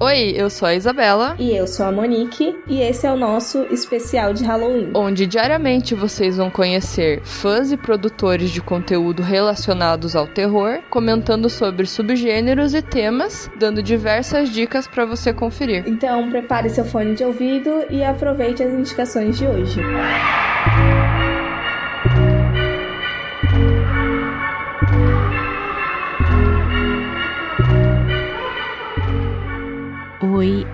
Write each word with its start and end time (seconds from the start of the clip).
Oi, 0.00 0.32
eu 0.36 0.48
sou 0.48 0.68
a 0.68 0.76
Isabela. 0.76 1.34
E 1.40 1.56
eu 1.56 1.66
sou 1.66 1.84
a 1.84 1.90
Monique. 1.90 2.54
E 2.68 2.80
esse 2.80 3.04
é 3.04 3.10
o 3.10 3.16
nosso 3.16 3.64
especial 3.64 4.32
de 4.32 4.44
Halloween. 4.44 4.92
Onde 4.94 5.26
diariamente 5.26 5.92
vocês 5.92 6.36
vão 6.36 6.48
conhecer 6.48 7.20
fãs 7.24 7.72
e 7.72 7.76
produtores 7.76 8.50
de 8.50 8.60
conteúdo 8.60 9.24
relacionados 9.24 10.14
ao 10.14 10.28
terror, 10.28 10.78
comentando 10.88 11.50
sobre 11.50 11.84
subgêneros 11.84 12.74
e 12.74 12.82
temas, 12.82 13.50
dando 13.58 13.82
diversas 13.82 14.50
dicas 14.50 14.86
para 14.86 15.04
você 15.04 15.32
conferir. 15.32 15.82
Então 15.84 16.30
prepare 16.30 16.70
seu 16.70 16.84
fone 16.84 17.16
de 17.16 17.24
ouvido 17.24 17.84
e 17.90 18.04
aproveite 18.04 18.62
as 18.62 18.72
indicações 18.72 19.36
de 19.36 19.48
hoje. 19.48 19.80
Oi, 19.80 20.97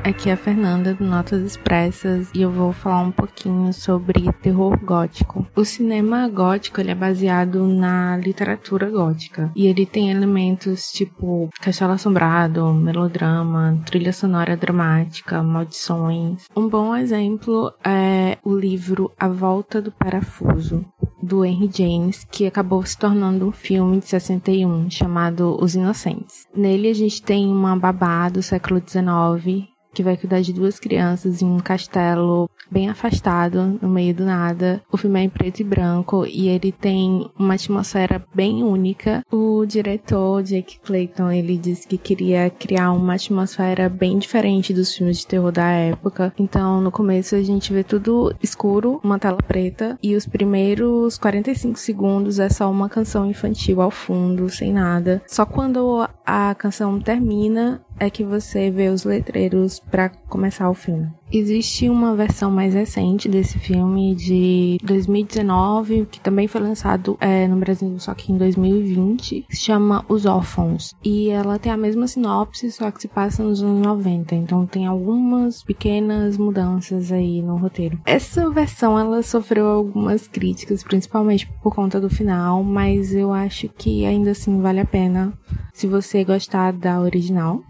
aqui 0.04 0.28
é 0.28 0.34
a 0.34 0.36
Fernanda 0.36 0.92
do 0.92 1.02
Notas 1.02 1.40
Expressas 1.42 2.28
e 2.34 2.42
eu 2.42 2.50
vou 2.50 2.74
falar 2.74 3.00
um 3.00 3.10
pouquinho 3.10 3.72
sobre 3.72 4.30
terror 4.42 4.78
gótico. 4.84 5.46
O 5.56 5.64
cinema 5.64 6.28
gótico 6.28 6.78
ele 6.78 6.90
é 6.90 6.94
baseado 6.94 7.66
na 7.66 8.14
literatura 8.18 8.90
gótica 8.90 9.50
e 9.56 9.66
ele 9.66 9.86
tem 9.86 10.10
elementos 10.10 10.92
tipo 10.92 11.48
castelo 11.58 11.92
assombrado, 11.92 12.70
melodrama, 12.74 13.80
trilha 13.86 14.12
sonora 14.12 14.58
dramática, 14.58 15.42
maldições. 15.42 16.44
Um 16.54 16.68
bom 16.68 16.94
exemplo 16.94 17.72
é 17.82 18.36
o 18.44 18.54
livro 18.54 19.10
A 19.18 19.26
Volta 19.26 19.80
do 19.80 19.90
Parafuso, 19.90 20.84
do 21.22 21.42
Henry 21.46 21.70
James, 21.72 22.26
que 22.30 22.46
acabou 22.46 22.84
se 22.84 22.98
tornando 22.98 23.48
um 23.48 23.52
filme 23.52 24.00
de 24.00 24.08
61 24.08 24.90
chamado 24.90 25.56
Os 25.58 25.74
Inocentes. 25.74 26.46
Nele 26.54 26.90
a 26.90 26.94
gente 26.94 27.22
tem 27.22 27.46
uma 27.46 27.74
babá 27.74 28.28
do 28.28 28.42
século 28.42 28.82
XIX 28.86 29.73
que 29.94 30.02
vai 30.02 30.16
cuidar 30.16 30.40
de 30.40 30.52
duas 30.52 30.78
crianças 30.78 31.40
em 31.40 31.46
um 31.46 31.60
castelo 31.60 32.50
bem 32.70 32.88
afastado, 32.88 33.78
no 33.80 33.88
meio 33.88 34.14
do 34.14 34.24
nada. 34.24 34.82
O 34.90 34.96
filme 34.96 35.20
é 35.20 35.22
em 35.24 35.28
preto 35.28 35.60
e 35.60 35.64
branco 35.64 36.26
e 36.26 36.48
ele 36.48 36.72
tem 36.72 37.30
uma 37.38 37.54
atmosfera 37.54 38.24
bem 38.34 38.62
única. 38.62 39.22
O 39.30 39.64
diretor, 39.64 40.42
Jake 40.42 40.80
Clayton, 40.80 41.30
ele 41.30 41.56
disse 41.56 41.86
que 41.86 41.96
queria 41.96 42.50
criar 42.50 42.92
uma 42.92 43.14
atmosfera 43.14 43.88
bem 43.88 44.18
diferente 44.18 44.74
dos 44.74 44.94
filmes 44.94 45.18
de 45.18 45.26
terror 45.26 45.52
da 45.52 45.68
época. 45.70 46.32
Então, 46.38 46.80
no 46.80 46.90
começo 46.90 47.36
a 47.36 47.42
gente 47.42 47.72
vê 47.72 47.84
tudo 47.84 48.34
escuro, 48.42 49.00
uma 49.04 49.18
tela 49.18 49.38
preta, 49.38 49.98
e 50.02 50.16
os 50.16 50.26
primeiros 50.26 51.16
45 51.18 51.78
segundos 51.78 52.38
é 52.38 52.48
só 52.48 52.70
uma 52.70 52.88
canção 52.88 53.30
infantil 53.30 53.80
ao 53.80 53.90
fundo, 53.90 54.48
sem 54.48 54.72
nada. 54.72 55.22
Só 55.26 55.46
quando 55.46 56.08
a 56.26 56.54
canção 56.54 56.98
termina 57.00 57.80
é 57.98 58.10
que 58.10 58.24
você 58.24 58.70
vê 58.70 58.88
os 58.88 59.04
letreiros 59.04 59.78
para 59.78 60.08
começar 60.08 60.68
o 60.68 60.74
filme. 60.74 61.10
Existe 61.36 61.88
uma 61.88 62.14
versão 62.14 62.48
mais 62.48 62.74
recente 62.74 63.28
desse 63.28 63.58
filme 63.58 64.14
de 64.14 64.78
2019, 64.84 66.06
que 66.08 66.20
também 66.20 66.46
foi 66.46 66.60
lançado 66.60 67.18
é, 67.20 67.48
no 67.48 67.56
Brasil 67.56 67.92
só 67.98 68.14
que 68.14 68.32
em 68.32 68.38
2020, 68.38 69.44
que 69.48 69.56
se 69.56 69.62
chama 69.62 70.04
Os 70.08 70.26
Órfãos. 70.26 70.94
E 71.02 71.30
ela 71.30 71.58
tem 71.58 71.72
a 71.72 71.76
mesma 71.76 72.06
sinopse, 72.06 72.70
só 72.70 72.88
que 72.88 73.02
se 73.02 73.08
passa 73.08 73.42
nos 73.42 73.60
anos 73.60 73.84
90, 73.84 74.32
então 74.36 74.64
tem 74.64 74.86
algumas 74.86 75.64
pequenas 75.64 76.38
mudanças 76.38 77.10
aí 77.10 77.42
no 77.42 77.56
roteiro. 77.56 77.98
Essa 78.06 78.48
versão 78.50 78.96
ela 78.96 79.20
sofreu 79.20 79.66
algumas 79.66 80.28
críticas, 80.28 80.84
principalmente 80.84 81.50
por 81.60 81.74
conta 81.74 82.00
do 82.00 82.08
final, 82.08 82.62
mas 82.62 83.12
eu 83.12 83.32
acho 83.32 83.68
que 83.68 84.06
ainda 84.06 84.30
assim 84.30 84.60
vale 84.60 84.78
a 84.78 84.86
pena 84.86 85.36
se 85.72 85.88
você 85.88 86.22
gostar 86.22 86.72
da 86.72 87.00
original 87.00 87.60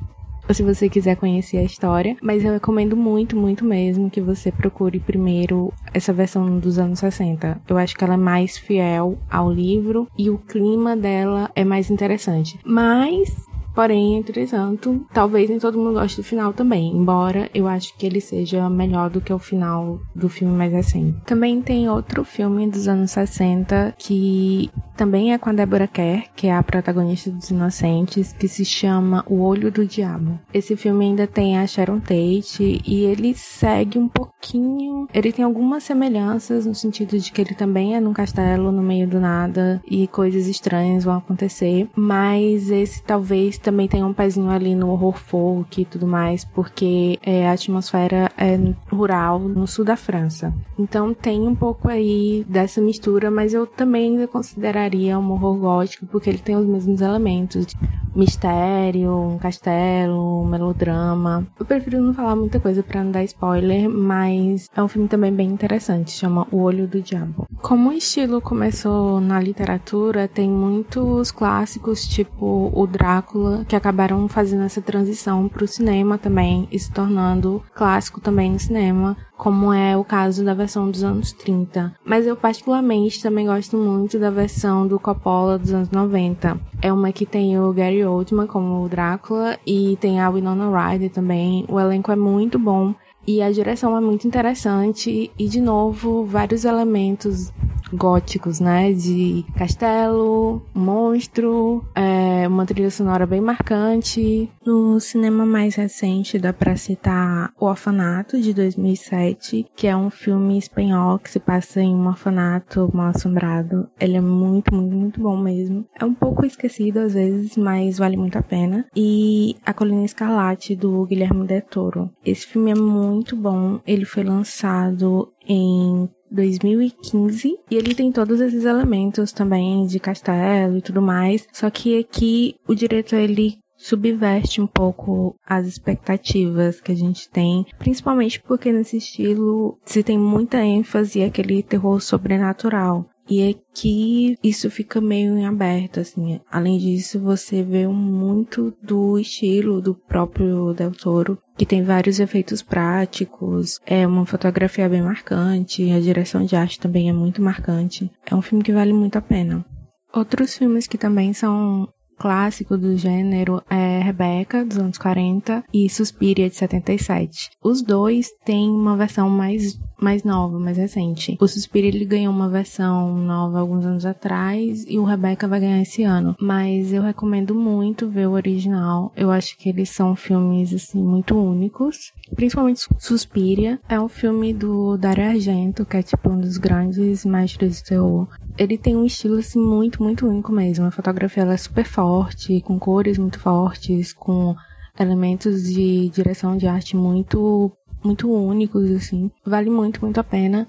se 0.53 0.63
você 0.63 0.89
quiser 0.89 1.17
conhecer 1.17 1.59
a 1.59 1.63
história, 1.63 2.17
mas 2.23 2.45
eu 2.45 2.53
recomendo 2.53 2.97
muito, 2.97 3.37
muito 3.37 3.65
mesmo 3.65 4.11
que 4.11 4.21
você 4.21 4.53
procure 4.53 5.01
primeiro 5.01 5.73
essa 5.93 6.13
versão 6.13 6.59
dos 6.59 6.79
anos 6.79 6.99
60. 6.99 7.61
Eu 7.69 7.79
acho 7.79 7.97
que 7.97 8.05
ela 8.05 8.15
é 8.15 8.19
mais 8.19 8.59
fiel 8.59 9.19
ao 9.31 9.51
livro 9.51 10.07
e 10.19 10.29
o 10.29 10.39
clima 10.39 10.97
dela 10.97 11.51
é 11.55 11.65
mais 11.65 11.91
interessante. 11.91 12.59
Mas 12.65 13.35
Porém, 13.75 14.17
entretanto, 14.17 15.05
talvez 15.13 15.51
nem 15.51 15.59
todo 15.59 15.79
mundo 15.79 15.95
goste 15.95 16.19
do 16.19 16.25
final 16.25 16.53
também, 16.53 16.95
embora 16.95 17.51
eu 17.53 17.67
acho 17.67 17.97
que 17.97 18.07
ele 18.07 18.21
seja 18.21 18.71
melhor 18.71 19.11
do 19.11 19.21
que 19.21 19.33
o 19.33 19.39
final 19.39 19.99
do 20.15 20.29
filme 20.29 20.55
mais 20.55 20.73
recente. 20.73 21.19
Também 21.27 21.61
tem 21.61 21.89
outro 21.89 22.25
filme 22.25 22.69
dos 22.69 22.87
anos 22.87 23.11
60 23.11 23.95
que 23.99 24.71
também 24.97 25.33
é 25.33 25.39
com 25.39 25.51
a 25.51 25.53
Deborah 25.53 25.89
Kerr, 25.89 26.25
que 26.37 26.47
é 26.47 26.55
a 26.55 26.63
protagonista 26.63 27.31
dos 27.31 27.51
Inocentes, 27.51 28.33
que 28.33 28.47
se 28.47 28.65
chama 28.65 29.25
O 29.29 29.41
Olho 29.41 29.71
do 29.71 29.85
Diabo. 29.85 30.39
Esse 30.53 30.77
filme 30.77 31.07
ainda 31.07 31.27
tem 31.27 31.59
a 31.59 31.67
Sharon 31.67 31.99
Tate 31.99 32.81
e 32.87 33.05
ele 33.05 33.35
segue 33.35 33.99
um 33.99 34.09
pouquinho, 34.09 35.09
ele 35.13 35.33
tem 35.33 35.45
algumas 35.45 35.83
semelhanças 35.83 36.65
no 36.65 36.75
sentido 36.75 37.19
de 37.19 37.33
que 37.33 37.41
ele 37.41 37.55
também 37.55 37.97
é 37.97 38.01
num 38.01 38.13
castelo 38.13 38.71
no 38.71 38.83
meio 38.83 39.09
do 39.09 39.19
nada 39.19 39.83
e 39.85 40.07
coisas 40.07 40.47
estranhas 40.47 41.05
vão 41.05 41.17
acontecer, 41.17 41.89
mas 41.97 42.71
esse 42.71 43.03
talvez 43.03 43.59
também 43.65 43.89
tem 43.89 44.05
um 44.05 44.13
pezinho 44.13 44.51
ali 44.51 44.75
no 44.75 44.91
horror 44.91 45.17
folk 45.17 45.81
e 45.81 45.85
tudo 45.85 46.07
mais, 46.07 46.45
porque 46.45 47.19
é, 47.23 47.49
a 47.49 47.53
atmosfera 47.53 48.31
é 48.37 48.59
rural 48.95 49.41
no 49.41 49.67
sul 49.67 49.85
da 49.85 49.97
França. 49.97 50.53
Então 50.79 51.15
tem 51.15 51.41
um 51.41 51.55
pouco 51.55 51.89
aí 51.89 52.45
dessa 52.47 52.81
mistura, 52.81 53.31
mas 53.31 53.55
eu 53.55 53.67
também 53.67 54.27
consideraria 54.27 55.19
um 55.19 55.33
horror 55.33 55.57
gótico, 55.57 56.07
porque 56.07 56.29
ele 56.29 56.39
tem 56.39 56.55
os 56.57 56.67
mesmos 56.67 57.01
elementos. 57.01 57.67
Mistério, 58.15 59.13
um 59.17 59.39
castelo, 59.39 60.43
um 60.43 60.47
melodrama. 60.47 61.47
Eu 61.59 61.67
prefiro 61.67 62.01
não 62.01 62.15
falar 62.15 62.37
muita 62.37 62.61
coisa 62.61 62.83
para 62.83 63.03
não 63.03 63.11
dar 63.11 63.25
spoiler, 63.25 63.89
mas 63.89 64.69
é 64.75 64.83
um 64.83 64.89
filme 64.89 65.09
também 65.09 65.33
bem 65.33 65.49
interessante, 65.49 66.11
chama 66.11 66.47
O 66.51 66.63
Olho 66.63 66.87
do 66.87 67.01
Diabo. 67.01 67.47
Como 67.63 67.91
o 67.91 67.93
estilo 67.93 68.41
começou 68.41 69.21
na 69.21 69.41
literatura, 69.41 70.29
tem 70.29 70.49
muitos 70.49 71.31
clássicos, 71.31 72.07
tipo 72.07 72.71
o 72.73 72.87
Drácula, 72.87 73.65
que 73.67 73.77
acabaram 73.77 74.29
fazendo 74.29 74.65
essa 74.65 74.81
transição 74.81 75.49
para 75.49 75.65
o 75.65 75.69
cinema 75.69 76.19
também 76.19 76.69
e 76.71 76.79
se 76.79 76.93
tornando 76.93 77.63
clássico 77.75 78.21
também 78.21 78.53
no 78.53 78.59
cinema, 78.59 79.17
como 79.37 79.73
é 79.73 79.97
o 79.97 80.05
caso 80.05 80.45
da 80.45 80.55
versão 80.55 80.91
dos 80.91 81.03
anos 81.03 81.33
30. 81.33 81.95
Mas 82.05 82.27
eu 82.27 82.37
particularmente 82.37 83.23
também 83.23 83.47
gosto 83.47 83.77
muito 83.77 84.19
da 84.19 84.31
versão 84.31 84.87
do 84.87 84.99
Coppola 84.99 85.59
dos 85.59 85.73
anos 85.73 85.91
90. 85.91 86.59
É 86.81 86.93
uma 86.93 87.13
que 87.13 87.27
tem 87.27 87.59
o 87.59 87.73
Gary 87.73 88.04
Oldman 88.07 88.47
como 88.47 88.85
o 88.85 88.89
Drácula 88.89 89.59
e 89.67 89.97
tem 90.01 90.21
a 90.21 90.31
Winona 90.31 90.69
Ryder 90.71 91.11
também. 91.11 91.65
O 91.69 91.79
elenco 91.79 92.13
é 92.13 92.17
muito 92.17 92.59
bom 92.59 92.95
e 93.27 93.41
a 93.41 93.51
direção 93.51 93.97
é 93.97 94.01
muito 94.01 94.27
interessante 94.27 95.31
e 95.39 95.49
de 95.49 95.61
novo 95.61 96.25
vários 96.25 96.65
elementos 96.65 97.53
góticos, 97.93 98.61
né? 98.61 98.93
De 98.93 99.45
castelo, 99.57 100.63
monstro, 100.75 101.85
é, 101.95 102.24
uma 102.49 102.67
trilha 102.67 102.91
sonora 102.91 103.27
bem 103.27 103.41
marcante. 103.41 104.51
No 104.65 104.99
cinema 105.01 105.45
mais 105.45 105.75
recente 105.75 106.39
dá 106.39 106.53
pra 106.53 106.77
citar 106.77 107.53
O 107.59 107.67
Orfanato, 107.67 108.41
de 108.41 108.53
2007, 108.53 109.67
que 109.77 109.87
é 109.87 109.97
um 109.97 110.11
filme 110.11 110.59
espanhol 110.59 111.19
que 111.19 111.31
se 111.31 111.41
passa 111.41 111.81
em 111.81 111.95
um 111.95 112.07
orfanato 112.07 112.91
mal 112.93 113.09
assombrado. 113.09 113.89
Ele 114.01 114.17
é 114.17 114.21
muito, 114.21 114.75
muito, 114.75 114.97
muito 114.97 115.21
bom 115.21 115.37
mesmo. 115.37 115.87
É 115.99 116.05
um 116.05 116.15
pouco 116.15 116.45
esquecido 116.45 116.99
às 116.99 117.15
vezes, 117.15 117.57
mas 117.57 117.99
vale 117.99 118.17
muito 118.17 118.39
a 118.39 118.43
pena. 118.43 118.87
E 118.95 119.57
A 119.65 119.73
Colina 119.73 120.05
Escarlate, 120.05 120.77
do 120.77 121.05
Guilherme 121.07 121.47
Del 121.47 121.63
Toro. 121.63 122.11
Esse 122.25 122.47
filme 122.47 122.71
é 122.71 122.75
muito 122.75 123.37
bom. 123.37 123.81
Ele 123.87 124.05
foi 124.05 124.25
lançado 124.25 125.33
em 125.47 126.09
2015 126.35 127.59
e 127.71 127.77
ele 127.77 127.95
tem 127.95 128.13
todos 128.13 128.41
esses 128.41 128.65
elementos 128.65 129.33
também 129.33 129.87
de 129.87 129.99
castelo 129.99 130.77
e 130.77 130.83
tudo 130.83 131.01
mais, 131.01 131.47
só 131.53 131.71
que 131.71 131.99
aqui 131.99 132.57
o 132.67 132.75
diretor 132.75 133.19
ele 133.19 133.59
subverte 133.77 134.61
um 134.61 134.67
pouco 134.67 135.37
as 135.47 135.67
expectativas 135.67 136.81
que 136.81 136.93
a 136.93 136.95
gente 136.95 137.29
tem, 137.29 137.67
principalmente 137.79 138.41
porque 138.41 138.73
nesse 138.73 138.97
estilo 138.97 139.79
se 139.85 140.03
tem 140.03 140.19
muita 140.19 140.65
ênfase 140.65 141.23
aquele 141.23 141.63
terror 141.63 142.01
sobrenatural. 142.01 143.07
E 143.29 143.49
aqui 143.49 144.37
isso 144.43 144.71
fica 144.71 145.01
meio 145.01 145.37
em 145.39 145.47
aberto, 145.47 146.01
assim. 146.01 146.41
Além 146.51 146.79
disso, 146.79 147.19
você 147.19 147.63
vê 147.63 147.87
muito 147.89 148.75
do 148.83 149.19
estilo 149.19 149.81
do 149.81 149.95
próprio 149.95 150.75
Del 150.75 150.93
Toro, 150.93 151.39
que 151.57 151.65
tem 151.65 151.83
vários 151.83 152.21
efeitos 152.21 152.63
práticos, 152.63 153.79
é 153.87 154.07
uma 154.07 154.27
fotografia 154.27 154.89
bem 154.89 155.03
marcante, 155.03 155.91
a 155.91 156.01
direção 156.01 156.45
de 156.45 156.57
arte 156.57 156.81
também 156.81 157.09
é 157.09 157.13
muito 157.13 157.41
marcante. 157.41 158.11
É 158.27 158.35
um 158.35 158.43
filme 158.43 158.63
que 158.63 158.73
vale 158.73 158.93
muito 158.93 159.17
a 159.17 159.23
pena. 159.23 159.65
Outros 160.13 160.57
filmes 160.57 160.87
que 160.87 160.99
também 160.99 161.33
são 161.33 161.89
clássico 162.19 162.77
do 162.77 162.97
gênero 162.97 163.63
é 163.69 164.01
Rebecca, 164.01 164.65
dos 164.65 164.79
anos 164.79 164.99
40, 164.99 165.65
e 165.73 165.89
Suspiria, 165.89 166.49
de 166.49 166.57
77. 166.57 167.51
Os 167.63 167.83
dois 167.83 168.29
têm 168.45 168.71
uma 168.71 168.97
versão 168.97 169.29
mais 169.29 169.79
mais 170.01 170.25
nova, 170.25 170.59
mais 170.59 170.77
recente. 170.77 171.37
O 171.41 171.47
Suspiria 171.47 171.89
ele 171.89 172.05
ganhou 172.05 172.33
uma 172.33 172.49
versão 172.49 173.17
nova 173.17 173.61
alguns 173.61 173.85
anos 173.85 174.07
atrás 174.07 174.85
e 174.89 174.99
o 174.99 175.05
Rebecca 175.05 175.49
vai 175.49 175.61
ganhar 175.61 175.81
esse 175.81 176.03
ano. 176.03 176.37
Mas 176.41 176.93
eu 176.93 177.03
recomendo 177.03 177.55
muito 177.55 178.09
ver 178.09 178.27
o 178.27 178.33
original. 178.33 179.13
Eu 179.17 179.31
acho 179.31 179.57
que 179.57 179.69
eles 179.69 179.91
são 179.91 180.15
filmes 180.15 180.73
assim 180.73 181.03
muito 181.03 181.37
únicos, 181.37 182.13
principalmente 182.35 182.87
Suspiria. 182.99 183.81
É 183.89 184.01
um 184.01 184.09
filme 184.09 184.53
do 184.53 184.97
Dario 184.97 185.29
Argento, 185.29 185.85
que 185.85 185.97
é 185.97 186.03
tipo 186.03 186.31
um 186.31 186.41
dos 186.41 186.59
grandes 186.59 187.25
mestres 187.25 187.81
do 187.81 187.87
terror. 187.87 188.29
Ele 188.57 188.79
tem 188.79 188.97
um 188.97 189.05
estilo 189.05 189.39
assim 189.39 189.61
muito, 189.61 190.03
muito 190.03 190.27
único 190.27 190.53
mesmo. 190.53 190.87
A 190.87 190.91
fotografia 190.91 191.43
ela 191.43 191.55
é 191.55 191.57
super 191.57 191.85
forte, 191.85 192.61
com 192.61 192.79
cores 192.79 193.19
muito 193.19 193.39
fortes, 193.39 194.13
com 194.13 194.55
elementos 194.99 195.65
de 195.65 196.09
direção 196.11 196.57
de 196.57 196.67
arte 196.67 196.97
muito 196.97 197.73
muito 198.05 198.31
únicos, 198.31 198.91
assim. 198.91 199.31
Vale 199.45 199.71
muito, 199.71 200.01
muito 200.03 200.19
a 200.19 200.25
pena. 200.25 200.69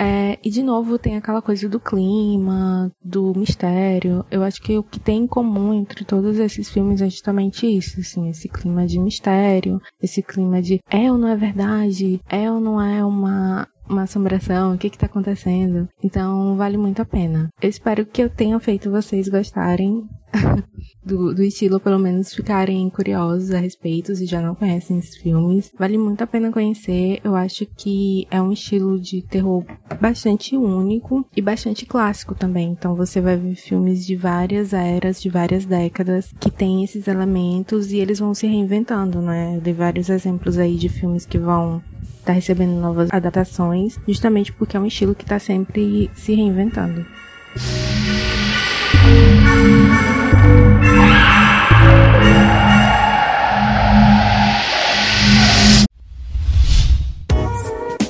É, 0.00 0.38
e 0.44 0.50
de 0.50 0.62
novo 0.62 0.96
tem 0.96 1.16
aquela 1.16 1.42
coisa 1.42 1.68
do 1.68 1.80
clima, 1.80 2.90
do 3.04 3.32
mistério. 3.36 4.24
Eu 4.30 4.44
acho 4.44 4.62
que 4.62 4.78
o 4.78 4.82
que 4.82 5.00
tem 5.00 5.24
em 5.24 5.26
comum 5.26 5.74
entre 5.74 6.04
todos 6.04 6.38
esses 6.38 6.70
filmes 6.70 7.02
é 7.02 7.10
justamente 7.10 7.66
isso, 7.66 7.98
assim, 7.98 8.28
esse 8.28 8.48
clima 8.48 8.86
de 8.86 9.00
mistério, 9.00 9.82
esse 10.00 10.22
clima 10.22 10.62
de 10.62 10.80
é 10.88 11.10
ou 11.10 11.18
não 11.18 11.26
é 11.26 11.36
verdade, 11.36 12.20
é 12.28 12.48
ou 12.48 12.60
não 12.60 12.80
é 12.80 13.04
uma 13.04 13.66
uma 13.88 14.02
assombração, 14.02 14.74
o 14.74 14.78
que 14.78 14.90
que 14.90 14.98
tá 14.98 15.06
acontecendo. 15.06 15.88
Então, 16.02 16.56
vale 16.56 16.76
muito 16.76 17.02
a 17.02 17.04
pena. 17.04 17.48
Eu 17.60 17.68
espero 17.68 18.06
que 18.06 18.22
eu 18.22 18.30
tenha 18.30 18.58
feito 18.60 18.90
vocês 18.90 19.28
gostarem 19.28 20.08
do, 21.04 21.34
do 21.34 21.42
estilo, 21.42 21.80
pelo 21.80 21.98
menos 21.98 22.34
ficarem 22.34 22.88
curiosos 22.90 23.50
a 23.50 23.58
respeito, 23.58 24.14
se 24.14 24.26
já 24.26 24.40
não 24.40 24.54
conhecem 24.54 24.98
esses 24.98 25.16
filmes. 25.16 25.72
Vale 25.78 25.96
muito 25.96 26.22
a 26.22 26.26
pena 26.26 26.52
conhecer. 26.52 27.20
Eu 27.24 27.34
acho 27.34 27.66
que 27.66 28.26
é 28.30 28.40
um 28.40 28.52
estilo 28.52 28.98
de 28.98 29.22
terror 29.22 29.64
bastante 30.00 30.56
único 30.56 31.26
e 31.36 31.42
bastante 31.42 31.86
clássico 31.86 32.34
também. 32.34 32.70
Então 32.70 32.94
você 32.94 33.20
vai 33.20 33.36
ver 33.36 33.54
filmes 33.54 34.04
de 34.04 34.16
várias 34.16 34.72
eras, 34.72 35.20
de 35.20 35.28
várias 35.28 35.64
décadas, 35.64 36.32
que 36.38 36.50
tem 36.50 36.84
esses 36.84 37.08
elementos 37.08 37.92
e 37.92 37.98
eles 37.98 38.18
vão 38.18 38.34
se 38.34 38.46
reinventando, 38.46 39.20
né? 39.20 39.56
Eu 39.56 39.60
dei 39.60 39.72
vários 39.72 40.08
exemplos 40.10 40.58
aí 40.58 40.76
de 40.76 40.88
filmes 40.88 41.24
que 41.24 41.38
vão 41.38 41.82
estar 42.28 42.32
tá 42.32 42.32
recebendo 42.34 42.78
novas 42.78 43.08
adaptações, 43.10 43.98
justamente 44.06 44.52
porque 44.52 44.76
é 44.76 44.80
um 44.80 44.86
estilo 44.86 45.14
que 45.14 45.24
está 45.24 45.38
sempre 45.38 46.10
se 46.14 46.34
reinventando. 46.34 47.06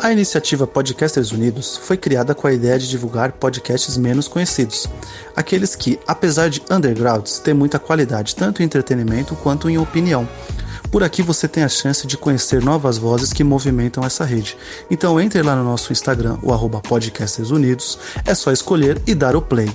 A 0.00 0.12
iniciativa 0.12 0.66
Podcasters 0.66 1.32
Unidos 1.32 1.76
foi 1.76 1.96
criada 1.96 2.34
com 2.34 2.46
a 2.46 2.52
ideia 2.52 2.78
de 2.78 2.88
divulgar 2.88 3.32
podcasts 3.32 3.96
menos 3.96 4.26
conhecidos, 4.26 4.88
aqueles 5.36 5.76
que, 5.76 5.98
apesar 6.06 6.48
de 6.48 6.62
undergrounds, 6.70 7.38
têm 7.40 7.52
muita 7.52 7.78
qualidade 7.78 8.34
tanto 8.34 8.62
em 8.62 8.64
entretenimento 8.64 9.36
quanto 9.36 9.68
em 9.68 9.76
opinião. 9.76 10.26
Por 10.90 11.04
aqui 11.04 11.22
você 11.22 11.46
tem 11.46 11.62
a 11.62 11.68
chance 11.68 12.06
de 12.06 12.16
conhecer 12.16 12.62
novas 12.62 12.96
vozes 12.96 13.32
que 13.32 13.44
movimentam 13.44 14.04
essa 14.04 14.24
rede. 14.24 14.56
Então 14.90 15.20
entre 15.20 15.42
lá 15.42 15.54
no 15.54 15.62
nosso 15.62 15.92
Instagram, 15.92 16.38
o 16.42 16.52
arroba 16.52 16.80
Podcasters 16.80 17.50
Unidos, 17.50 17.98
é 18.24 18.34
só 18.34 18.50
escolher 18.50 19.00
e 19.06 19.14
dar 19.14 19.36
o 19.36 19.42
play. 19.42 19.68